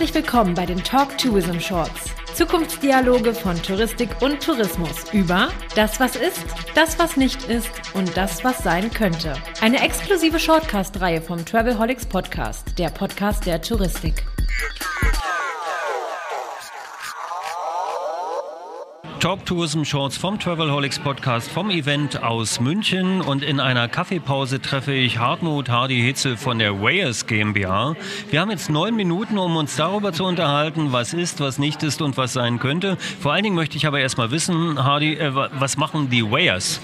Herzlich 0.00 0.24
willkommen 0.24 0.54
bei 0.54 0.64
den 0.64 0.82
Talk 0.82 1.18
Tourism 1.18 1.58
Shorts. 1.58 2.14
Zukunftsdialoge 2.34 3.34
von 3.34 3.62
Touristik 3.62 4.08
und 4.22 4.42
Tourismus 4.42 5.12
über 5.12 5.50
das, 5.76 6.00
was 6.00 6.16
ist, 6.16 6.42
das, 6.74 6.98
was 6.98 7.18
nicht 7.18 7.44
ist 7.50 7.68
und 7.92 8.16
das, 8.16 8.42
was 8.42 8.64
sein 8.64 8.90
könnte. 8.90 9.34
Eine 9.60 9.84
exklusive 9.84 10.38
Shortcast-Reihe 10.38 11.20
vom 11.20 11.44
Travelholics 11.44 12.06
Podcast, 12.06 12.78
der 12.78 12.88
Podcast 12.88 13.44
der 13.44 13.60
Touristik. 13.60 14.24
Talk 19.20 19.44
Tourism 19.44 19.84
Shorts 19.84 20.16
vom 20.16 20.38
Travelholics 20.38 20.98
Podcast 20.98 21.50
vom 21.50 21.68
Event 21.68 22.22
aus 22.22 22.58
München 22.58 23.20
und 23.20 23.42
in 23.42 23.60
einer 23.60 23.86
Kaffeepause 23.86 24.62
treffe 24.62 24.94
ich 24.94 25.18
Hartmut 25.18 25.68
Hardy 25.68 26.00
Hitzel 26.00 26.38
von 26.38 26.58
der 26.58 26.80
Wayers 26.80 27.26
GmbH. 27.26 27.96
Wir 28.30 28.40
haben 28.40 28.50
jetzt 28.50 28.70
neun 28.70 28.96
Minuten, 28.96 29.36
um 29.36 29.56
uns 29.56 29.76
darüber 29.76 30.14
zu 30.14 30.24
unterhalten, 30.24 30.92
was 30.92 31.12
ist, 31.12 31.38
was 31.38 31.58
nicht 31.58 31.82
ist 31.82 32.00
und 32.00 32.16
was 32.16 32.32
sein 32.32 32.58
könnte. 32.58 32.96
Vor 32.96 33.34
allen 33.34 33.42
Dingen 33.42 33.56
möchte 33.56 33.76
ich 33.76 33.86
aber 33.86 34.00
erstmal 34.00 34.30
wissen, 34.30 34.82
Hardy, 34.82 35.12
äh, 35.16 35.34
was 35.34 35.76
machen 35.76 36.08
die 36.08 36.24
Wayers? 36.24 36.80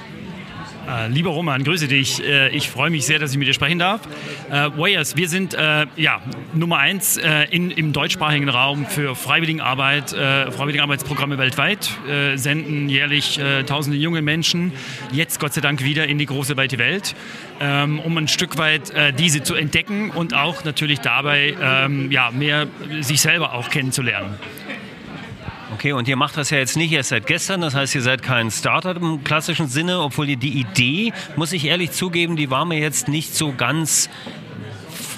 Äh, 0.89 1.09
lieber 1.09 1.31
Roman, 1.31 1.65
grüße 1.65 1.89
dich. 1.89 2.23
Äh, 2.23 2.51
ich 2.51 2.71
freue 2.71 2.91
mich 2.91 3.07
sehr, 3.07 3.19
dass 3.19 3.33
ich 3.33 3.39
mit 3.39 3.49
dir 3.49 3.55
sprechen 3.55 3.79
darf. 3.79 4.03
Äh, 4.51 4.71
Wayers, 4.77 5.17
wir 5.17 5.29
sind 5.29 5.57
ja, 5.97 6.21
Nummer 6.55 6.79
eins 6.79 7.19
in, 7.51 7.71
im 7.71 7.93
deutschsprachigen 7.93 8.49
Raum 8.49 8.87
für 8.87 9.15
Freiwilligenarbeit, 9.15 10.11
Freiwilligenarbeitsprogramme 10.11 11.39
weltweit, 11.39 11.89
senden 12.35 12.89
jährlich 12.89 13.41
tausende 13.67 13.97
junge 13.97 14.23
Menschen, 14.23 14.73
jetzt 15.12 15.41
Gott 15.41 15.55
sei 15.55 15.61
Dank 15.61 15.83
wieder 15.83 16.06
in 16.06 16.19
die 16.19 16.27
große 16.27 16.56
weite 16.56 16.78
Welt, 16.78 17.15
ähm, 17.61 18.00
um 18.00 18.17
ein 18.19 18.28
Stück 18.28 18.59
weit 18.59 18.93
diese 19.19 19.43
zu 19.43 19.55
entdecken 19.55 20.11
und 20.11 20.34
auch 20.34 20.65
natürlich 20.65 21.00
dabei 21.00 21.55
ähm, 21.61 22.11
ja, 22.11 22.31
mehr 22.31 22.67
sich 23.00 23.21
selber 23.21 23.55
auch 23.55 23.71
kennenzulernen. 23.71 24.39
Okay, 25.77 25.92
und 25.92 26.08
ihr 26.08 26.16
macht 26.16 26.38
das 26.38 26.48
ja 26.48 26.56
jetzt 26.56 26.78
nicht 26.78 26.91
erst 26.91 27.10
seit 27.10 27.27
gestern, 27.27 27.60
das 27.60 27.74
heißt, 27.74 27.94
ihr 27.94 28.00
seid 28.00 28.22
kein 28.22 28.50
Startup 28.50 28.96
im 28.96 29.22
klassischen 29.24 29.69
Sinne, 29.69 30.00
obwohl 30.00 30.27
die 30.27 30.58
Idee, 30.58 31.12
muss 31.36 31.52
ich 31.52 31.66
ehrlich 31.66 31.91
zugeben, 31.91 32.34
die 32.36 32.48
war 32.48 32.64
mir 32.64 32.78
jetzt 32.78 33.08
nicht 33.08 33.34
so 33.34 33.52
ganz 33.52 34.08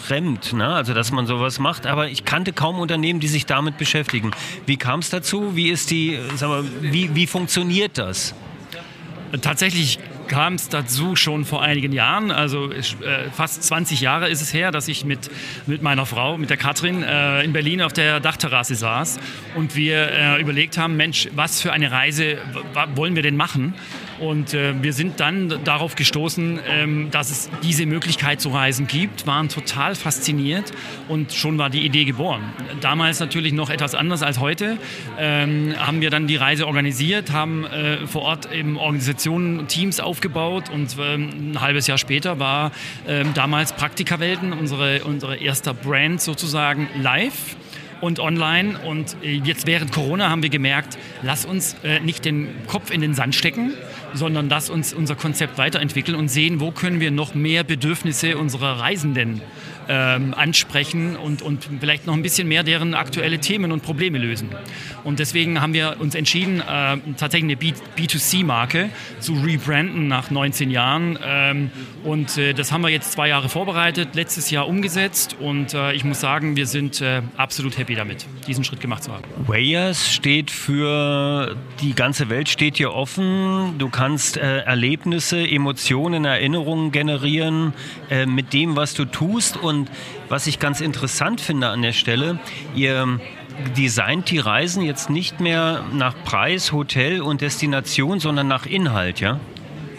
fremd, 0.03 0.55
ne? 0.55 0.67
also 0.67 0.95
dass 0.95 1.13
man 1.13 1.29
sowas 1.29 1.61
macht, 1.61 1.87
aber 1.87 2.09
ich 2.09 2.25
kannte 2.25 2.53
kaum 2.53 2.81
Unternehmen, 2.81 3.21
die 3.21 3.29
sich 3.29 3.47
damit 3.47 3.79
beschäftigen. 3.79 4.33
Wie 4.67 4.77
kam 4.77 4.99
es 4.99 5.11
dazu? 5.11 5.55
Wie 5.55 5.69
ist 5.69 5.93
die, 5.93 6.19
sag 6.35 6.49
mal, 6.49 6.65
wie, 6.81 7.15
wie 7.15 7.29
funktioniert 7.29 7.97
das? 7.97 8.35
Tatsächlich 9.41 10.01
kam 10.29 10.55
es 10.55 10.69
dazu 10.69 11.17
schon 11.17 11.45
vor 11.45 11.63
einigen 11.63 11.93
Jahren, 11.93 12.31
also 12.31 12.71
äh, 12.71 12.85
fast 13.33 13.63
20 13.65 14.01
Jahre 14.01 14.29
ist 14.29 14.43
es 14.43 14.53
her, 14.53 14.71
dass 14.71 14.87
ich 14.89 15.05
mit, 15.05 15.31
mit 15.67 15.83
meiner 15.83 16.07
Frau, 16.07 16.39
mit 16.39 16.51
der 16.51 16.57
Katrin, 16.57 17.03
äh, 17.03 17.43
in 17.43 17.53
Berlin 17.53 17.83
auf 17.83 17.93
der 17.93 18.21
Dachterrasse 18.21 18.75
saß 18.75 19.19
und 19.57 19.75
wir 19.75 20.11
äh, 20.11 20.41
überlegt 20.41 20.79
haben, 20.79 20.97
Mensch, 20.97 21.29
was 21.35 21.61
für 21.61 21.73
eine 21.73 21.91
Reise 21.91 22.39
wollen 22.95 23.17
wir 23.17 23.23
denn 23.23 23.37
machen? 23.37 23.75
Und 24.21 24.55
äh, 24.55 24.75
wir 24.83 24.93
sind 24.93 25.21
dann 25.21 25.61
darauf 25.65 25.95
gestoßen, 25.95 26.61
ähm, 26.69 27.11
dass 27.11 27.31
es 27.31 27.51
diese 27.63 27.87
Möglichkeit 27.87 28.41
zu 28.41 28.51
reisen 28.51 28.87
gibt, 28.87 29.27
waren 29.27 29.49
total 29.49 29.95
fasziniert 29.95 30.73
und 31.09 31.33
schon 31.33 31.59
war 31.59 31.71
die 31.71 31.85
Idee 31.85 32.05
geboren. 32.05 32.43
Damals 32.81 33.21
natürlich 33.21 33.53
noch 33.53 33.71
etwas 33.71 33.95
anders 33.95 34.23
als 34.23 34.41
heute. 34.41 34.79
Ähm, 35.19 35.75
haben 35.79 36.01
wir 36.01 36.11
dann 36.11 36.27
die 36.27 36.37
Reise 36.37 36.67
organisiert, 36.67 37.33
haben 37.33 37.65
äh, 37.65 38.07
vor 38.07 38.23
Ort 38.23 38.53
eben 38.53 38.77
Organisationen, 38.77 39.69
Teams 39.69 40.01
aufgebaut 40.01 40.71
und 40.71 40.97
ähm, 41.01 41.53
ein 41.53 41.61
halbes 41.61 41.87
Jahr 41.87 41.99
später 41.99 42.39
war 42.39 42.73
ähm, 43.07 43.35
damals 43.35 43.73
Praktikerwelten, 43.73 44.53
unsere, 44.53 45.05
unsere 45.05 45.37
erster 45.37 45.75
Brand 45.75 46.21
sozusagen 46.21 46.89
live 47.01 47.57
und 48.01 48.21
online. 48.21 48.79
Und 48.79 49.17
äh, 49.23 49.33
jetzt 49.33 49.67
während 49.67 49.93
Corona 49.93 50.31
haben 50.31 50.43
wir 50.43 50.51
gemerkt, 50.51 50.99
lass 51.23 51.45
uns 51.45 51.77
äh, 51.85 52.01
nicht 52.01 52.25
den 52.25 52.49
Kopf 52.67 52.91
in 52.91 53.01
den 53.01 53.15
Sand 53.15 53.35
stecken, 53.35 53.73
sondern 54.15 54.49
lass 54.49 54.71
uns 54.71 54.93
unser 54.93 55.15
Konzept 55.15 55.59
weiterentwickeln 55.59 56.17
und 56.17 56.29
sehen, 56.29 56.61
wo 56.61 56.71
können 56.71 57.01
wir 57.01 57.11
noch 57.11 57.35
mehr 57.35 57.65
Bedürfnisse 57.65 58.39
unserer 58.39 58.81
Reisenden 58.81 59.41
ähm, 59.89 60.35
ansprechen 60.35 61.17
und, 61.17 61.43
und 61.43 61.69
vielleicht 61.81 62.07
noch 62.07 62.15
ein 62.15 62.23
bisschen 62.23 62.49
mehr 62.49 62.63
deren 62.63 62.95
aktuelle 62.95 63.39
Themen 63.39 63.73
und 63.73 63.83
Probleme 63.83 64.19
lösen. 64.19 64.51
Und 65.05 65.19
deswegen 65.19 65.61
haben 65.61 65.73
wir 65.73 65.97
uns 65.99 66.15
entschieden, 66.15 66.61
äh, 66.61 66.97
tatsächlich 67.17 67.57
eine 67.59 67.73
B2C-Marke 67.97 68.91
zu 69.21 69.35
rebranden 69.35 70.09
nach 70.09 70.31
19 70.31 70.71
Jahren. 70.71 71.19
Ähm, 71.25 71.71
und 72.05 72.37
äh, 72.37 72.53
das 72.53 72.73
haben 72.73 72.83
wir 72.83 72.91
jetzt 72.91 73.13
zwei 73.13 73.29
Jahre 73.29 73.49
vorbereitet, 73.49 74.15
letztes 74.15 74.51
Jahr 74.51 74.69
umgesetzt 74.69 75.37
und 75.41 75.75
äh, 75.75 75.93
ich 75.93 76.05
muss 76.05 76.21
sagen, 76.21 76.57
wir 76.57 76.67
sind 76.67 77.01
äh, 77.01 77.23
absolut 77.37 77.79
happy 77.79 77.95
damit, 77.95 78.27
diesen 78.47 78.65
Schritt 78.65 78.81
gemacht 78.81 79.05
zu 79.05 79.13
haben. 79.13 79.25
Wayers 79.47 80.13
steht 80.13 80.51
für 80.51 81.57
die 81.81 81.95
ganze 81.95 82.29
Welt 82.29 82.49
steht 82.49 82.77
hier 82.77 82.93
offen. 82.93 83.79
Du 83.79 83.89
kannst 83.89 84.37
äh, 84.37 84.61
Erlebnisse, 84.61 85.39
Emotionen, 85.39 86.25
Erinnerungen 86.25 86.93
generieren 86.93 87.73
äh, 88.11 88.27
mit 88.27 88.53
dem, 88.53 88.77
was 88.77 88.95
du 88.95 89.05
tust 89.05 89.57
und 89.57 89.78
und 89.79 89.91
was 90.29 90.47
ich 90.47 90.59
ganz 90.59 90.81
interessant 90.81 91.41
finde 91.41 91.69
an 91.69 91.83
der 91.83 91.93
Stelle, 91.93 92.39
ihr 92.75 93.21
designt 93.77 94.31
die 94.31 94.39
Reisen 94.39 94.83
jetzt 94.83 95.11
nicht 95.11 95.41
mehr 95.41 95.85
nach 95.93 96.15
Preis, 96.25 96.73
Hotel 96.73 97.21
und 97.21 97.41
Destination, 97.41 98.21
sondern 98.21 98.49
nach 98.49 98.67
Inhalt, 98.67 99.21
ja? 99.21 99.41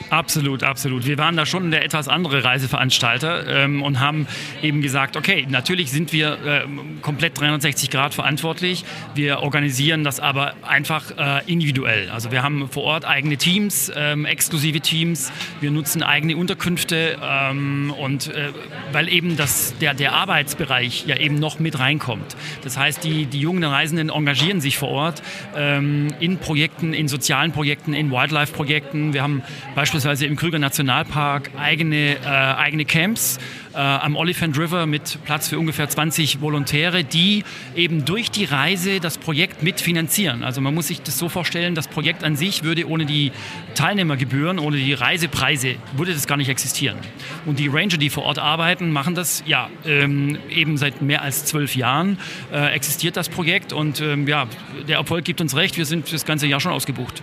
Absolut, 0.09 0.63
absolut. 0.63 1.05
Wir 1.05 1.19
waren 1.19 1.37
da 1.37 1.45
schon 1.45 1.69
der 1.69 1.85
etwas 1.85 2.07
andere 2.07 2.43
Reiseveranstalter 2.43 3.45
ähm, 3.47 3.83
und 3.83 3.99
haben 3.99 4.27
eben 4.63 4.81
gesagt, 4.81 5.15
okay, 5.15 5.45
natürlich 5.47 5.91
sind 5.91 6.13
wir 6.13 6.33
äh, 6.43 6.61
komplett 7.01 7.39
360 7.39 7.91
Grad 7.91 8.15
verantwortlich. 8.15 8.85
Wir 9.13 9.41
organisieren 9.41 10.03
das 10.03 10.19
aber 10.19 10.55
einfach 10.63 11.11
äh, 11.15 11.51
individuell. 11.51 12.09
Also 12.09 12.31
wir 12.31 12.41
haben 12.41 12.69
vor 12.69 12.83
Ort 12.83 13.05
eigene 13.05 13.37
Teams, 13.37 13.91
ähm, 13.95 14.25
exklusive 14.25 14.79
Teams. 14.79 15.31
Wir 15.61 15.69
nutzen 15.69 16.01
eigene 16.01 16.37
Unterkünfte 16.37 17.19
ähm, 17.21 17.93
und 17.95 18.33
äh, 18.33 18.49
weil 18.91 19.09
eben 19.09 19.37
das, 19.37 19.77
der, 19.77 19.93
der 19.93 20.13
Arbeitsbereich 20.13 21.05
ja 21.05 21.17
eben 21.17 21.35
noch 21.35 21.59
mit 21.59 21.77
reinkommt. 21.77 22.35
Das 22.63 22.77
heißt, 22.77 23.03
die, 23.03 23.27
die 23.27 23.39
jungen 23.39 23.63
Reisenden 23.63 24.09
engagieren 24.09 24.59
sich 24.59 24.79
vor 24.79 24.89
Ort 24.89 25.21
ähm, 25.55 26.07
in 26.19 26.39
Projekten, 26.39 26.93
in 26.93 27.07
sozialen 27.07 27.51
Projekten, 27.51 27.93
in 27.93 28.09
Wildlife-Projekten. 28.09 29.13
Wir 29.13 29.21
haben 29.21 29.43
beispielsweise 29.75 29.98
beispielsweise 29.99 30.27
im 30.27 30.37
Krüger 30.37 30.59
Nationalpark 30.59 31.51
eigene, 31.57 32.15
äh, 32.15 32.25
eigene 32.25 32.85
Camps 32.85 33.37
äh, 33.73 33.77
am 33.79 34.15
Oliphant 34.15 34.57
River 34.57 34.85
mit 34.85 35.19
Platz 35.25 35.49
für 35.49 35.59
ungefähr 35.59 35.89
20 35.89 36.39
Volontäre, 36.39 37.03
die 37.03 37.43
eben 37.75 38.05
durch 38.05 38.31
die 38.31 38.45
Reise 38.45 39.01
das 39.01 39.17
Projekt 39.17 39.61
mitfinanzieren. 39.61 40.45
Also 40.45 40.61
man 40.61 40.73
muss 40.73 40.87
sich 40.87 41.01
das 41.01 41.17
so 41.17 41.27
vorstellen, 41.27 41.75
das 41.75 41.89
Projekt 41.89 42.23
an 42.23 42.37
sich 42.37 42.63
würde 42.63 42.87
ohne 42.87 43.05
die 43.05 43.33
Teilnehmergebühren, 43.75 44.57
ohne 44.57 44.77
die 44.77 44.93
Reisepreise, 44.93 45.75
würde 45.97 46.13
das 46.13 46.27
gar 46.27 46.37
nicht 46.37 46.49
existieren. 46.49 46.97
Und 47.45 47.59
die 47.59 47.67
Ranger, 47.67 47.97
die 47.97 48.09
vor 48.09 48.23
Ort 48.23 48.39
arbeiten, 48.39 48.93
machen 48.93 49.15
das 49.15 49.43
ja 49.45 49.69
ähm, 49.85 50.37
eben 50.49 50.77
seit 50.77 51.01
mehr 51.01 51.23
als 51.23 51.43
zwölf 51.43 51.75
Jahren 51.75 52.19
äh, 52.53 52.73
existiert 52.73 53.17
das 53.17 53.27
Projekt 53.27 53.73
und 53.73 53.99
ähm, 53.99 54.29
ja, 54.29 54.47
der 54.87 54.99
Erfolg 54.99 55.25
gibt 55.25 55.41
uns 55.41 55.57
recht, 55.57 55.75
wir 55.75 55.85
sind 55.85 56.13
das 56.13 56.25
ganze 56.25 56.47
Jahr 56.47 56.61
schon 56.61 56.71
ausgebucht. 56.71 57.21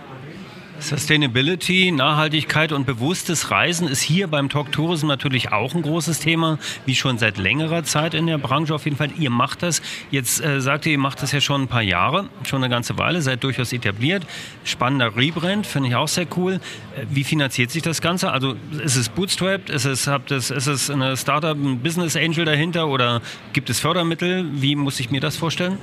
Sustainability, 0.79 1.91
Nachhaltigkeit 1.91 2.71
und 2.71 2.85
bewusstes 2.85 3.49
Reisen 3.51 3.87
ist 3.87 4.01
hier 4.01 4.27
beim 4.27 4.47
Talk 4.47 4.71
Tourism 4.71 5.07
natürlich 5.07 5.51
auch 5.51 5.73
ein 5.73 5.81
großes 5.81 6.19
Thema, 6.19 6.59
wie 6.85 6.95
schon 6.95 7.17
seit 7.17 7.37
längerer 7.37 7.83
Zeit 7.83 8.13
in 8.13 8.27
der 8.27 8.37
Branche 8.37 8.75
auf 8.75 8.85
jeden 8.85 8.95
Fall. 8.95 9.09
Ihr 9.17 9.29
macht 9.29 9.63
das, 9.63 9.81
jetzt 10.11 10.43
äh, 10.43 10.61
sagt 10.61 10.85
ihr, 10.85 10.93
ihr 10.93 10.97
macht 10.99 11.21
das 11.21 11.31
ja 11.31 11.41
schon 11.41 11.63
ein 11.63 11.67
paar 11.67 11.81
Jahre, 11.81 12.29
schon 12.43 12.63
eine 12.63 12.69
ganze 12.69 12.97
Weile, 12.97 13.21
seid 13.21 13.43
durchaus 13.43 13.73
etabliert. 13.73 14.25
Spannender 14.63 15.15
Rebrand, 15.15 15.65
finde 15.65 15.89
ich 15.89 15.95
auch 15.95 16.07
sehr 16.07 16.27
cool. 16.37 16.53
Äh, 16.53 17.05
wie 17.09 17.23
finanziert 17.23 17.71
sich 17.71 17.81
das 17.81 18.01
Ganze? 18.01 18.31
Also 18.31 18.55
ist 18.83 18.95
es 18.95 19.09
bootstrapped, 19.09 19.69
ist 19.69 19.85
es, 19.85 20.07
habt 20.07 20.31
es, 20.31 20.51
ist 20.51 20.67
es 20.67 20.89
eine 20.89 21.17
Startup, 21.17 21.57
ein 21.57 21.79
Business 21.79 22.15
Angel 22.15 22.45
dahinter 22.45 22.87
oder 22.87 23.21
gibt 23.53 23.69
es 23.69 23.79
Fördermittel? 23.79 24.45
Wie 24.53 24.75
muss 24.75 24.99
ich 24.99 25.09
mir 25.09 25.21
das 25.21 25.37
vorstellen? 25.37 25.79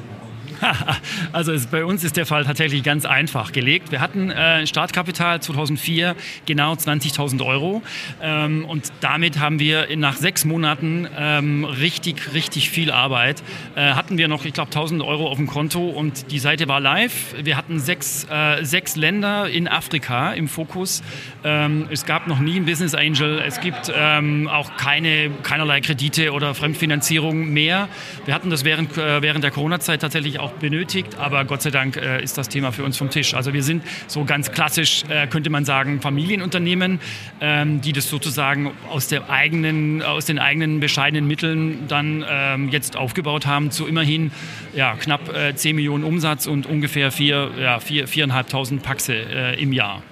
also 1.32 1.52
es, 1.52 1.66
bei 1.66 1.84
uns 1.84 2.04
ist 2.04 2.16
der 2.16 2.26
Fall 2.26 2.44
tatsächlich 2.44 2.82
ganz 2.82 3.04
einfach 3.04 3.52
gelegt. 3.52 3.90
Wir 3.92 4.00
hatten 4.00 4.30
äh, 4.30 4.66
Startkapital 4.66 5.40
2004 5.40 6.14
genau 6.46 6.74
20.000 6.74 7.44
Euro 7.44 7.82
ähm, 8.22 8.64
und 8.64 8.92
damit 9.00 9.38
haben 9.38 9.58
wir 9.58 9.88
nach 9.96 10.16
sechs 10.16 10.44
Monaten 10.44 11.06
ähm, 11.16 11.64
richtig, 11.64 12.34
richtig 12.34 12.70
viel 12.70 12.90
Arbeit. 12.90 13.42
Äh, 13.74 13.92
hatten 13.92 14.18
wir 14.18 14.28
noch, 14.28 14.44
ich 14.44 14.52
glaube, 14.52 14.70
1.000 14.70 15.04
Euro 15.04 15.28
auf 15.28 15.36
dem 15.36 15.46
Konto 15.46 15.88
und 15.88 16.30
die 16.30 16.38
Seite 16.38 16.68
war 16.68 16.80
live. 16.80 17.34
Wir 17.42 17.56
hatten 17.56 17.78
sechs, 17.80 18.26
äh, 18.30 18.64
sechs 18.64 18.96
Länder 18.96 19.48
in 19.48 19.68
Afrika 19.68 20.32
im 20.32 20.48
Fokus. 20.48 21.02
Ähm, 21.44 21.86
es 21.90 22.06
gab 22.06 22.26
noch 22.26 22.38
nie 22.38 22.56
einen 22.56 22.66
Business 22.66 22.94
Angel. 22.94 23.42
Es 23.46 23.60
gibt 23.60 23.92
ähm, 23.94 24.48
auch 24.48 24.76
keine, 24.76 25.30
keinerlei 25.42 25.80
Kredite 25.80 26.32
oder 26.32 26.54
Fremdfinanzierung 26.54 27.52
mehr. 27.52 27.88
Wir 28.24 28.34
hatten 28.34 28.50
das 28.50 28.64
während, 28.64 28.96
äh, 28.96 29.22
während 29.22 29.44
der 29.44 29.50
Corona-Zeit 29.50 30.00
tatsächlich 30.00 30.38
auch 30.40 30.52
benötigt, 30.60 31.16
aber 31.18 31.44
Gott 31.44 31.62
sei 31.62 31.70
Dank 31.70 31.96
äh, 31.96 32.22
ist 32.22 32.38
das 32.38 32.48
Thema 32.48 32.72
für 32.72 32.84
uns 32.84 32.96
vom 32.96 33.10
Tisch. 33.10 33.34
Also 33.34 33.52
wir 33.52 33.62
sind 33.62 33.82
so 34.06 34.24
ganz 34.24 34.52
klassisch, 34.52 35.04
äh, 35.08 35.26
könnte 35.26 35.50
man 35.50 35.64
sagen, 35.64 36.00
Familienunternehmen, 36.00 37.00
ähm, 37.40 37.80
die 37.80 37.92
das 37.92 38.08
sozusagen 38.08 38.72
aus, 38.90 39.08
der 39.08 39.30
eigenen, 39.30 40.02
aus 40.02 40.26
den 40.26 40.38
eigenen 40.38 40.80
bescheidenen 40.80 41.26
Mitteln 41.26 41.86
dann 41.88 42.24
ähm, 42.28 42.68
jetzt 42.68 42.96
aufgebaut 42.96 43.46
haben 43.46 43.70
zu 43.70 43.86
immerhin 43.86 44.30
ja, 44.74 44.94
knapp 44.94 45.34
äh, 45.34 45.54
10 45.54 45.76
Millionen 45.76 46.04
Umsatz 46.04 46.46
und 46.46 46.66
ungefähr 46.66 47.10
4, 47.10 47.50
ja, 47.60 47.80
4, 47.80 48.08
4.500 48.08 48.80
Paxe 48.80 49.14
äh, 49.14 49.60
im 49.60 49.72
Jahr. 49.72 50.02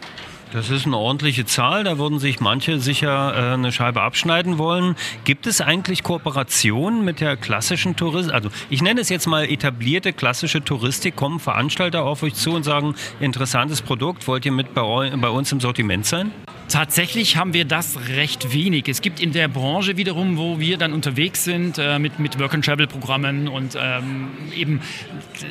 Das 0.52 0.68
ist 0.68 0.84
eine 0.84 0.98
ordentliche 0.98 1.46
Zahl, 1.46 1.82
da 1.82 1.96
würden 1.96 2.18
sich 2.18 2.38
manche 2.38 2.78
sicher 2.78 3.34
äh, 3.34 3.54
eine 3.54 3.72
Scheibe 3.72 4.02
abschneiden 4.02 4.58
wollen. 4.58 4.96
Gibt 5.24 5.46
es 5.46 5.62
eigentlich 5.62 6.02
Kooperationen 6.02 7.06
mit 7.06 7.20
der 7.20 7.38
klassischen 7.38 7.96
Touristik? 7.96 8.34
Also 8.34 8.50
ich 8.68 8.82
nenne 8.82 9.00
es 9.00 9.08
jetzt 9.08 9.26
mal 9.26 9.44
etablierte 9.44 10.12
klassische 10.12 10.62
Touristik. 10.62 11.16
Kommen 11.16 11.40
Veranstalter 11.40 12.02
auf 12.02 12.22
euch 12.22 12.34
zu 12.34 12.50
und 12.50 12.64
sagen, 12.64 12.94
interessantes 13.18 13.80
Produkt, 13.80 14.28
wollt 14.28 14.44
ihr 14.44 14.52
mit 14.52 14.74
bei, 14.74 15.10
bei 15.16 15.30
uns 15.30 15.50
im 15.52 15.60
Sortiment 15.60 16.04
sein? 16.04 16.32
Tatsächlich 16.72 17.36
haben 17.36 17.52
wir 17.52 17.66
das 17.66 18.08
recht 18.08 18.54
wenig. 18.54 18.88
Es 18.88 19.02
gibt 19.02 19.20
in 19.20 19.32
der 19.32 19.46
Branche 19.46 19.98
wiederum, 19.98 20.38
wo 20.38 20.58
wir 20.58 20.78
dann 20.78 20.94
unterwegs 20.94 21.44
sind 21.44 21.76
äh, 21.76 21.98
mit, 21.98 22.18
mit 22.18 22.38
Work-and-Travel-Programmen 22.38 23.46
und 23.46 23.76
ähm, 23.78 24.30
eben 24.56 24.80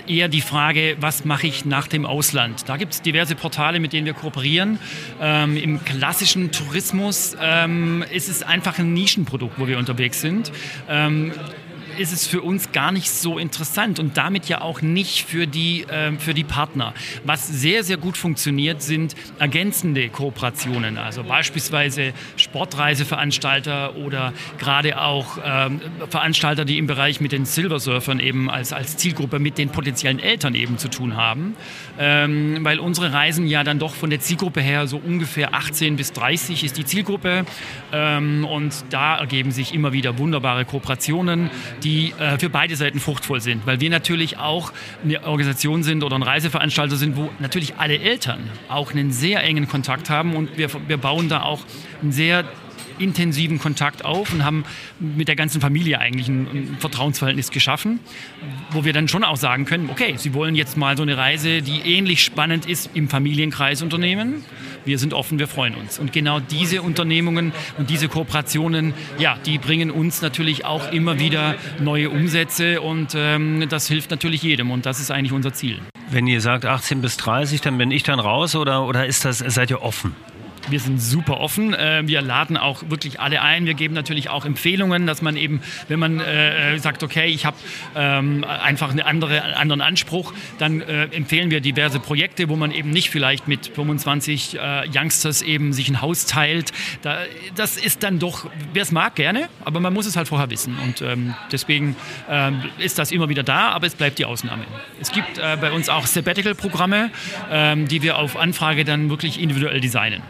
eher 0.08 0.30
die 0.30 0.42
Frage, 0.42 0.98
was 1.00 1.24
mache 1.24 1.46
ich 1.46 1.64
nach 1.64 1.88
dem 1.88 2.08
Ausland? 2.08 2.68
Da 2.68 2.76
gibt 2.78 2.94
es 2.94 3.04
diverse 3.04 3.36
Portale, 3.36 3.80
mit 3.80 3.94
denen 3.94 4.08
wir 4.08 4.16
kooperieren. 4.16 4.80
Ähm, 5.22 5.58
Im 5.58 5.86
klassischen 5.86 6.52
Tourismus 6.52 7.38
ähm, 7.40 8.04
ist 8.12 8.28
es 8.28 8.42
einfach 8.42 8.80
ein 8.80 8.92
Nischenprodukt, 8.92 9.60
wo 9.60 9.68
wir 9.68 9.78
unterwegs 9.78 10.22
sind. 10.22 10.52
Ist 12.02 12.14
es 12.14 12.26
für 12.26 12.42
uns 12.42 12.72
gar 12.72 12.92
nicht 12.92 13.12
so 13.12 13.38
interessant 13.38 14.00
und 14.00 14.18
damit 14.18 14.50
ja 14.50 14.62
auch 14.62 14.82
nicht 14.82 15.24
für 15.24 15.46
die, 15.46 15.84
äh, 15.84 16.14
für 16.18 16.34
die 16.34 16.44
Partner. 16.44 16.96
Was 17.26 17.48
sehr, 17.48 17.84
sehr 17.84 17.98
gut 17.98 18.18
funktioniert, 18.18 18.82
sind 18.82 19.14
ergänzende 19.38 20.10
Kooperationen, 20.10 20.98
also 20.98 21.24
beispielsweise 21.24 22.14
Sportreiseveranstalter 22.38 23.98
oder 23.98 24.34
gerade 24.58 25.00
auch 25.00 25.38
ähm, 25.46 25.80
Veranstalter, 26.10 26.66
die 26.66 26.80
im 26.80 26.88
Bereich 26.88 27.22
mit 27.22 27.34
den 27.34 27.46
Silversurfern 27.46 28.20
eben 28.20 28.50
als, 28.50 28.74
als 28.74 28.98
Zielgruppe 28.98 29.38
mit 29.38 29.60
den 29.60 29.70
potenziellen 29.70 30.18
Eltern 30.18 30.56
eben 30.56 30.80
zu 30.80 30.88
tun 30.88 31.16
haben, 31.16 31.56
ähm, 32.00 32.58
weil 32.62 32.80
unsere 32.80 33.14
Reisen 33.14 33.46
ja 33.46 33.64
dann 33.64 33.78
doch 33.78 33.94
von 33.94 34.10
der 34.10 34.22
Zielgruppe 34.22 34.62
her 34.62 34.88
so 34.88 34.98
ungefähr 34.98 35.54
18 35.54 35.98
bis 35.98 36.14
30 36.14 36.64
ist 36.64 36.78
die 36.80 36.86
Zielgruppe 36.86 37.46
ähm, 37.94 38.44
und 38.44 38.74
da 38.90 39.20
ergeben 39.20 39.52
sich 39.52 39.76
immer 39.76 39.94
wieder 39.94 40.18
wunderbare 40.18 40.66
Kooperationen 40.66 41.52
die 41.84 41.91
äh, 41.98 42.38
für 42.40 42.50
beide 42.50 42.76
Seiten 42.76 43.00
fruchtvoll 43.00 43.42
sind, 43.42 43.66
weil 43.66 43.80
wir 43.80 43.90
natürlich 43.90 44.38
auch 44.38 44.72
eine 45.04 45.24
Organisation 45.24 45.84
sind 45.84 46.04
oder 46.04 46.16
ein 46.16 46.24
Reiseveranstalter 46.24 46.96
sind, 46.96 47.16
wo 47.16 47.30
natürlich 47.40 47.76
alle 47.78 48.00
Eltern 48.00 48.40
auch 48.70 48.92
einen 48.92 49.12
sehr 49.12 49.44
engen 49.44 49.68
Kontakt 49.68 50.10
haben 50.10 50.36
und 50.36 50.58
wir, 50.58 50.70
wir 50.88 50.98
bauen 50.98 51.30
da 51.30 51.44
auch 51.44 51.62
einen 52.02 52.12
sehr 52.12 52.46
intensiven 53.00 53.60
Kontakt 53.60 54.06
auf 54.06 54.34
und 54.34 54.46
haben 54.46 54.66
mit 55.00 55.28
der 55.28 55.36
ganzen 55.36 55.62
Familie 55.62 56.00
eigentlich 56.00 56.28
ein, 56.28 56.48
ein, 56.48 56.78
Vertrauensverhältnis 56.80 57.52
geschaffen, 57.52 58.00
wo 58.72 58.86
wir 58.86 58.94
dann 58.94 59.08
schon 59.08 59.24
auch 59.24 59.38
sagen 59.38 59.66
können, 59.66 59.90
okay, 59.90 60.16
Sie 60.18 60.34
wollen 60.34 60.56
jetzt 60.56 60.78
mal 60.78 60.98
so 60.98 61.04
eine 61.04 61.18
Reise, 61.18 61.62
die 61.62 61.82
ähnlich 61.82 62.24
spannend 62.24 62.66
ist, 62.66 62.92
im 62.94 63.10
Familienkreis 63.10 63.82
unternehmen. 63.82 64.44
Wir 64.86 64.98
sind 64.98 65.14
offen, 65.14 65.40
wir 65.40 65.48
freuen 65.48 65.76
uns. 65.76 66.00
Und 66.00 66.12
genau 66.12 66.40
diese 66.40 66.82
Unternehmungen 66.82 67.54
und 67.78 67.90
diese 67.90 68.08
Kooperationen, 68.08 68.94
ja, 69.18 69.38
die 69.46 69.58
bringen 69.58 69.92
uns 69.92 70.22
natürlich 70.22 70.66
auch 70.66 70.92
immer 70.92 71.20
wieder 71.20 71.56
neue 71.80 72.10
Umsätze 72.10 72.82
und 72.82 73.14
ähm, 73.16 73.68
das 73.70 73.88
hilft 73.88 74.12
natürlich 74.12 74.44
jedem 74.44 74.72
und 74.72 74.86
das 74.86 75.00
ist 75.00 75.12
eigentlich 75.12 75.34
unser 75.34 75.54
Ziel. 75.54 75.80
Wenn 76.10 76.28
ihr 76.28 76.42
sagt 76.42 76.66
18 76.66 77.02
bis 77.02 77.18
30, 77.18 77.62
dann 77.62 77.78
bin 77.78 77.92
ich 77.92 78.04
dann 78.04 78.20
raus 78.20 78.56
oder, 78.56 78.86
oder 78.86 79.06
ist 79.06 79.24
das, 79.24 79.40
seid 79.40 79.70
ihr 79.70 79.82
offen? 79.82 80.16
Wir 80.70 80.80
sind 80.80 81.02
super 81.02 81.40
offen. 81.40 81.74
Äh, 81.74 82.04
wir 82.06 82.22
laden 82.22 82.58
auch 82.58 82.84
wirklich 82.90 83.20
alle 83.20 83.42
ein. 83.42 83.66
Wir 83.66 83.74
geben 83.74 83.94
natürlich 83.94 84.30
auch 84.30 84.46
Empfehlungen, 84.46 85.08
dass 85.08 85.22
man 85.22 85.36
eben, 85.36 85.62
wenn 85.88 86.00
man 86.00 86.20
äh, 86.20 86.78
sagt, 86.80 87.04
okay, 87.04 87.28
ich 87.28 87.46
habe 87.46 87.58
ähm, 87.96 88.44
einfach 88.44 88.92
einen 88.92 89.02
andere, 89.02 89.56
anderen 89.56 89.82
Anspruch, 89.82 90.34
dann 90.60 90.82
äh, 90.82 91.06
empfehlen 91.06 91.52
wir 91.52 91.62
diverse 91.62 92.00
Projekte, 92.00 92.50
wo 92.50 92.56
man 92.56 92.72
eben 92.72 92.90
nicht 92.90 93.10
vielleicht 93.10 93.48
mit 93.48 93.68
25 93.68 94.60
Youngsters 94.94 95.42
eben 95.42 95.74
sich 95.74 95.90
ein 95.90 96.02
Haus 96.02 96.26
teilt. 96.26 96.72
das 97.56 97.78
ist 97.78 98.04
dann 98.04 98.20
doch, 98.20 98.50
wer 98.74 98.84
es 98.84 98.92
mag, 98.92 99.16
gerne, 99.16 99.50
aber 99.64 99.80
man 99.80 99.94
muss 99.94 100.06
es 100.06 100.16
halt 100.16 100.28
vorher 100.28 100.50
wissen. 100.50 100.78
Und 100.84 101.02
ähm, 101.02 101.34
deswegen 101.52 101.96
ähm, 102.30 102.64
ist 102.78 103.00
das 103.00 103.12
immer 103.12 103.30
wieder 103.30 103.44
da, 103.44 103.70
aber 103.70 103.88
es 103.88 103.96
bleibt 103.96 104.20
die 104.20 104.26
Ausnahme. 104.26 104.64
Es 105.00 105.12
gibt 105.12 105.40
bei 105.40 105.72
uns 105.72 105.90
auch 105.90 106.06
Sabbatical-Programme, 106.06 107.10
die 107.90 108.02
wir 108.02 108.18
auf 108.18 108.38
Anfrage 108.38 108.86
dann 108.86 109.10
wirklich 109.10 109.40
individuell 109.40 109.80
designen. 109.80 110.22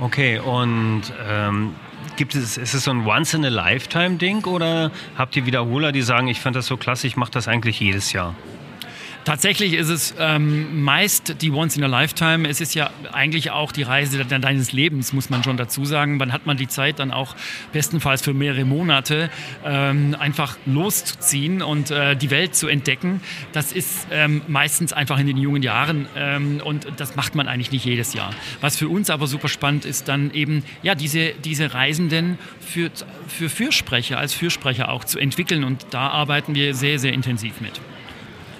Okay, 0.00 0.38
und 0.38 1.02
ähm, 1.28 1.74
gibt 2.16 2.34
es, 2.34 2.56
ist 2.56 2.72
es 2.72 2.84
so 2.84 2.90
ein 2.90 3.06
Once-in-a-Lifetime-Ding 3.06 4.44
oder 4.44 4.90
habt 5.16 5.36
ihr 5.36 5.44
Wiederholer, 5.44 5.92
die 5.92 6.00
sagen, 6.00 6.28
ich 6.28 6.40
fand 6.40 6.56
das 6.56 6.66
so 6.66 6.78
klasse, 6.78 7.06
ich 7.06 7.16
mache 7.16 7.32
das 7.32 7.48
eigentlich 7.48 7.80
jedes 7.80 8.12
Jahr? 8.12 8.34
Tatsächlich 9.24 9.74
ist 9.74 9.90
es 9.90 10.14
ähm, 10.18 10.82
meist 10.82 11.42
die 11.42 11.50
Once 11.50 11.76
in 11.76 11.84
a 11.84 11.86
Lifetime. 11.86 12.48
Es 12.48 12.60
ist 12.62 12.74
ja 12.74 12.90
eigentlich 13.12 13.50
auch 13.50 13.70
die 13.70 13.82
Reise 13.82 14.24
deines 14.24 14.72
Lebens, 14.72 15.12
muss 15.12 15.28
man 15.28 15.44
schon 15.44 15.58
dazu 15.58 15.84
sagen. 15.84 16.18
Wann 16.18 16.32
hat 16.32 16.46
man 16.46 16.56
die 16.56 16.68
Zeit 16.68 16.98
dann 16.98 17.10
auch 17.10 17.36
bestenfalls 17.72 18.22
für 18.22 18.32
mehrere 18.32 18.64
Monate 18.64 19.28
ähm, 19.64 20.16
einfach 20.18 20.56
loszuziehen 20.64 21.60
und 21.60 21.90
äh, 21.90 22.16
die 22.16 22.30
Welt 22.30 22.54
zu 22.54 22.66
entdecken? 22.66 23.20
Das 23.52 23.72
ist 23.72 24.06
ähm, 24.10 24.40
meistens 24.48 24.94
einfach 24.94 25.18
in 25.18 25.26
den 25.26 25.36
jungen 25.36 25.62
Jahren 25.62 26.06
ähm, 26.16 26.62
und 26.64 26.86
das 26.96 27.14
macht 27.14 27.34
man 27.34 27.46
eigentlich 27.46 27.72
nicht 27.72 27.84
jedes 27.84 28.14
Jahr. 28.14 28.30
Was 28.62 28.78
für 28.78 28.88
uns 28.88 29.10
aber 29.10 29.26
super 29.26 29.48
spannend 29.48 29.84
ist, 29.84 30.08
dann 30.08 30.32
eben 30.32 30.64
ja 30.82 30.94
diese, 30.94 31.34
diese 31.44 31.74
Reisenden 31.74 32.38
für, 32.60 32.90
für 33.28 33.50
Fürsprecher, 33.50 34.18
als 34.18 34.32
Fürsprecher 34.32 34.88
auch 34.88 35.04
zu 35.04 35.18
entwickeln 35.18 35.62
und 35.62 35.86
da 35.90 36.08
arbeiten 36.08 36.54
wir 36.54 36.74
sehr, 36.74 36.98
sehr 36.98 37.12
intensiv 37.12 37.60
mit. 37.60 37.80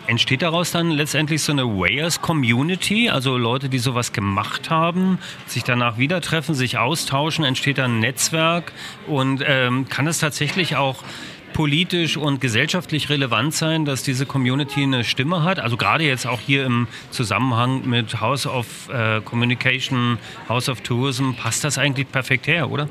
Entsteht 0.07 0.43
daraus 0.43 0.73
dann 0.73 0.91
letztendlich 0.91 1.43
so 1.43 1.53
eine 1.53 1.65
Wayers-Community, 1.65 3.11
also 3.11 3.37
Leute, 3.37 3.69
die 3.69 3.79
sowas 3.79 4.13
gemacht 4.13 4.71
haben, 4.71 5.19
sich 5.47 5.63
danach 5.63 5.99
wieder 5.99 6.21
treffen, 6.21 6.55
sich 6.55 6.79
austauschen, 6.79 7.45
entsteht 7.45 7.79
dann 7.79 7.97
ein 7.97 8.01
Netzwerk 8.01 8.73
und 9.07 9.45
ähm, 9.47 9.89
kann 9.89 10.07
es 10.07 10.19
tatsächlich 10.19 10.77
auch 10.77 11.05
politisch 11.53 12.17
und 12.17 12.41
gesellschaftlich 12.41 13.11
relevant 13.11 13.55
sein, 13.55 13.85
dass 13.85 14.03
diese 14.03 14.27
Community 14.27 14.83
eine 14.83 15.05
Stimme 15.05 15.43
hat? 15.43 15.61
Also 15.61 15.77
gerade 15.77 16.05
jetzt 16.05 16.27
auch 16.27 16.41
hier 16.41 16.65
im 16.65 16.89
Zusammenhang 17.11 17.89
mit 17.89 18.21
House 18.21 18.47
of 18.47 18.89
äh, 18.89 19.21
Communication, 19.21 20.19
House 20.49 20.69
of 20.69 20.81
Tourism, 20.81 21.33
passt 21.33 21.65
das 21.65 21.79
eigentlich 21.79 22.11
perfekt 22.11 22.47
her, 22.47 22.71
oder? 22.71 22.89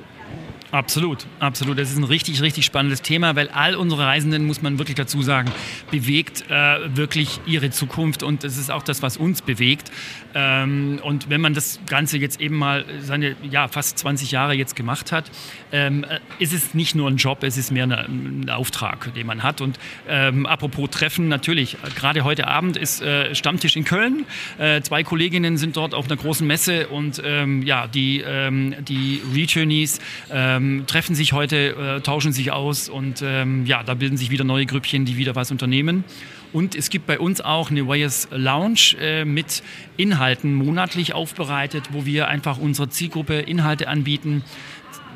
Absolut, 0.71 1.25
absolut. 1.39 1.79
Das 1.79 1.89
ist 1.89 1.97
ein 1.97 2.03
richtig, 2.03 2.41
richtig 2.43 2.63
spannendes 2.63 3.01
Thema, 3.01 3.35
weil 3.35 3.49
all 3.49 3.75
unsere 3.75 4.05
Reisenden, 4.05 4.45
muss 4.45 4.61
man 4.61 4.77
wirklich 4.77 4.95
dazu 4.95 5.23
sagen, 5.23 5.51
bewegt 5.89 6.45
äh, 6.47 6.95
wirklich 6.95 7.39
ihre 7.47 7.71
Zukunft 7.71 8.21
und 8.21 8.43
das 8.43 8.55
ist 8.55 8.69
auch 8.69 8.83
das, 8.83 9.01
was 9.01 9.17
uns 9.17 9.41
bewegt. 9.41 9.91
Ähm, 10.35 10.99
und 11.01 11.29
wenn 11.29 11.41
man 11.41 11.55
das 11.55 11.79
Ganze 11.87 12.19
jetzt 12.19 12.39
eben 12.39 12.55
mal 12.55 12.85
seine 13.01 13.35
ja, 13.49 13.67
fast 13.67 13.97
20 13.97 14.31
Jahre 14.31 14.53
jetzt 14.53 14.75
gemacht 14.75 15.11
hat, 15.11 15.31
ähm, 15.71 16.03
äh, 16.03 16.19
ist 16.37 16.53
es 16.53 16.75
nicht 16.75 16.93
nur 16.93 17.09
ein 17.09 17.17
Job, 17.17 17.43
es 17.43 17.57
ist 17.57 17.71
mehr 17.71 17.85
eine, 17.85 18.05
ein 18.07 18.49
Auftrag, 18.51 19.11
den 19.15 19.25
man 19.25 19.41
hat. 19.41 19.61
Und 19.61 19.79
ähm, 20.07 20.45
apropos 20.45 20.91
Treffen, 20.91 21.29
natürlich, 21.29 21.77
gerade 21.95 22.23
heute 22.23 22.47
Abend 22.47 22.77
ist 22.77 23.01
äh, 23.01 23.33
Stammtisch 23.33 23.75
in 23.75 23.85
Köln. 23.85 24.25
Äh, 24.59 24.81
zwei 24.81 25.03
Kolleginnen 25.03 25.57
sind 25.57 25.77
dort 25.77 25.95
auf 25.95 26.05
einer 26.05 26.17
großen 26.17 26.45
Messe 26.45 26.89
und 26.89 27.19
ähm, 27.25 27.63
ja, 27.63 27.87
die, 27.87 28.21
ähm, 28.21 28.75
die 28.81 29.21
Returnees 29.33 29.99
äh, 30.29 30.58
ähm, 30.59 30.83
treffen 30.85 31.15
sich 31.15 31.33
heute, 31.33 31.97
äh, 31.97 32.01
tauschen 32.01 32.33
sich 32.33 32.51
aus 32.51 32.89
und 32.89 33.23
ähm, 33.23 33.65
ja, 33.65 33.83
da 33.83 33.93
bilden 33.93 34.17
sich 34.17 34.29
wieder 34.29 34.43
neue 34.43 34.65
Grüppchen, 34.65 35.05
die 35.05 35.17
wieder 35.17 35.35
was 35.35 35.51
unternehmen. 35.51 36.03
Und 36.51 36.75
es 36.75 36.89
gibt 36.89 37.05
bei 37.05 37.19
uns 37.19 37.41
auch 37.41 37.69
eine 37.69 37.87
Wayers 37.87 38.27
Lounge 38.31 38.95
äh, 38.99 39.23
mit 39.23 39.63
Inhalten 39.97 40.53
monatlich 40.53 41.13
aufbereitet, 41.13 41.89
wo 41.91 42.05
wir 42.05 42.27
einfach 42.27 42.57
unserer 42.57 42.89
Zielgruppe 42.89 43.35
Inhalte 43.35 43.87
anbieten, 43.87 44.43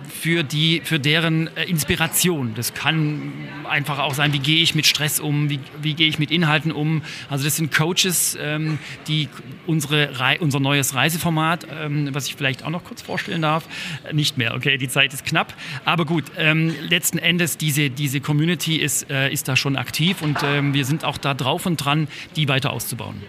für, 0.09 0.43
die, 0.43 0.81
für 0.83 0.99
deren 0.99 1.55
äh, 1.55 1.65
Inspiration. 1.65 2.53
Das 2.55 2.73
kann 2.73 3.33
einfach 3.69 3.99
auch 3.99 4.13
sein, 4.13 4.33
wie 4.33 4.39
gehe 4.39 4.61
ich 4.61 4.75
mit 4.75 4.85
Stress 4.85 5.19
um, 5.19 5.49
wie, 5.49 5.59
wie 5.81 5.93
gehe 5.93 6.07
ich 6.07 6.19
mit 6.19 6.31
Inhalten 6.31 6.71
um. 6.71 7.03
Also 7.29 7.43
das 7.43 7.55
sind 7.55 7.73
Coaches, 7.73 8.37
ähm, 8.39 8.79
die 9.07 9.29
unsere 9.65 10.09
unser 10.39 10.59
neues 10.59 10.95
Reiseformat, 10.95 11.67
ähm, 11.71 12.09
was 12.13 12.27
ich 12.27 12.35
vielleicht 12.35 12.63
auch 12.63 12.69
noch 12.69 12.83
kurz 12.83 13.01
vorstellen 13.01 13.41
darf, 13.41 13.65
äh, 14.03 14.13
nicht 14.13 14.37
mehr, 14.37 14.53
okay, 14.55 14.77
die 14.77 14.89
Zeit 14.89 15.13
ist 15.13 15.25
knapp. 15.25 15.53
Aber 15.85 16.05
gut, 16.05 16.25
ähm, 16.37 16.73
letzten 16.81 17.17
Endes, 17.17 17.57
diese, 17.57 17.89
diese 17.89 18.21
Community 18.21 18.77
ist, 18.77 19.09
äh, 19.09 19.31
ist 19.31 19.47
da 19.47 19.55
schon 19.55 19.75
aktiv 19.75 20.21
und 20.21 20.37
ähm, 20.43 20.73
wir 20.73 20.85
sind 20.85 21.03
auch 21.03 21.17
da 21.17 21.33
drauf 21.33 21.65
und 21.65 21.77
dran, 21.77 22.07
die 22.35 22.47
weiter 22.47 22.71
auszubauen. 22.71 23.21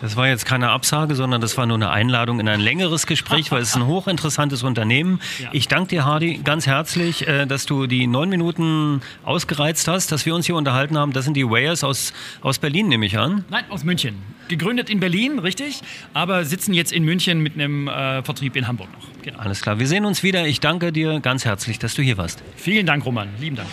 Das 0.00 0.14
war 0.16 0.28
jetzt 0.28 0.44
keine 0.44 0.70
Absage, 0.70 1.14
sondern 1.14 1.40
das 1.40 1.56
war 1.56 1.64
nur 1.66 1.76
eine 1.76 1.90
Einladung 1.90 2.38
in 2.38 2.48
ein 2.48 2.60
längeres 2.60 3.06
Gespräch, 3.06 3.50
weil 3.50 3.62
es 3.62 3.70
ist 3.70 3.76
ein 3.76 3.86
hochinteressantes 3.86 4.62
Unternehmen. 4.62 5.20
Ja. 5.38 5.48
Ich 5.52 5.68
danke 5.68 5.88
dir, 5.88 6.04
Hardy, 6.04 6.38
ganz 6.44 6.66
herzlich, 6.66 7.26
äh, 7.26 7.46
dass 7.46 7.64
du 7.66 7.86
die 7.86 8.06
neun 8.06 8.28
Minuten 8.28 9.00
ausgereizt 9.24 9.88
hast, 9.88 10.12
dass 10.12 10.26
wir 10.26 10.34
uns 10.34 10.46
hier 10.46 10.56
unterhalten 10.56 10.98
haben. 10.98 11.12
Das 11.12 11.24
sind 11.24 11.34
die 11.34 11.48
Wayers 11.48 11.82
aus, 11.82 12.12
aus 12.42 12.58
Berlin, 12.58 12.88
nehme 12.88 13.06
ich 13.06 13.18
an. 13.18 13.44
Nein, 13.48 13.64
aus 13.70 13.84
München. 13.84 14.16
Gegründet 14.48 14.90
in 14.90 15.00
Berlin, 15.00 15.38
richtig, 15.38 15.80
aber 16.12 16.44
sitzen 16.44 16.74
jetzt 16.74 16.92
in 16.92 17.04
München 17.04 17.40
mit 17.40 17.54
einem 17.54 17.88
äh, 17.88 18.22
Vertrieb 18.22 18.54
in 18.54 18.68
Hamburg 18.68 18.88
noch. 18.92 19.22
Genau. 19.22 19.38
Alles 19.38 19.62
klar, 19.62 19.78
wir 19.78 19.86
sehen 19.86 20.04
uns 20.04 20.22
wieder. 20.22 20.46
Ich 20.46 20.60
danke 20.60 20.92
dir 20.92 21.20
ganz 21.20 21.44
herzlich, 21.44 21.78
dass 21.78 21.94
du 21.94 22.02
hier 22.02 22.18
warst. 22.18 22.42
Vielen 22.56 22.86
Dank, 22.86 23.04
Roman. 23.04 23.28
Lieben 23.40 23.56
Dank. 23.56 23.68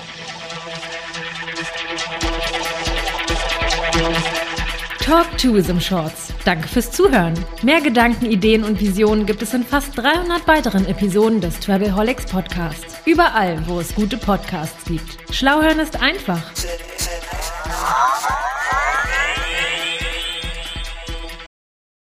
Talk 5.13 5.38
Tourism 5.38 5.79
Shorts. 5.79 6.34
Danke 6.43 6.67
fürs 6.67 6.89
Zuhören. 6.89 7.36
Mehr 7.62 7.82
Gedanken, 7.82 8.25
Ideen 8.25 8.63
und 8.63 8.79
Visionen 8.79 9.27
gibt 9.27 9.43
es 9.43 9.53
in 9.53 9.63
fast 9.63 9.96
300 9.96 10.48
weiteren 10.48 10.88
Episoden 10.88 11.39
des 11.39 11.60
Travelholics 11.60 12.25
Podcasts. 12.25 12.96
Überall, 13.05 13.62
wo 13.67 13.79
es 13.79 13.93
gute 13.93 14.17
Podcasts 14.17 14.86
gibt. 14.86 15.20
Schlau 15.32 15.62
hören 15.62 15.77
ist 15.77 16.01
einfach. 16.01 16.41